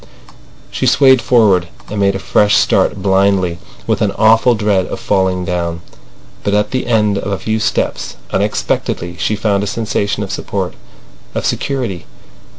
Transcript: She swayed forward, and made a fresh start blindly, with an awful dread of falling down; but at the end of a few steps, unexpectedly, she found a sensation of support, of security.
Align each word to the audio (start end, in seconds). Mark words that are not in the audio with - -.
She 0.71 0.87
swayed 0.87 1.21
forward, 1.21 1.67
and 1.87 1.99
made 1.99 2.15
a 2.15 2.17
fresh 2.17 2.57
start 2.57 3.03
blindly, 3.03 3.59
with 3.85 4.01
an 4.01 4.11
awful 4.13 4.55
dread 4.55 4.87
of 4.87 4.99
falling 4.99 5.45
down; 5.45 5.81
but 6.43 6.55
at 6.55 6.71
the 6.71 6.87
end 6.87 7.19
of 7.19 7.31
a 7.31 7.37
few 7.37 7.59
steps, 7.59 8.15
unexpectedly, 8.31 9.15
she 9.19 9.35
found 9.35 9.63
a 9.63 9.67
sensation 9.67 10.23
of 10.23 10.31
support, 10.31 10.73
of 11.35 11.45
security. 11.45 12.07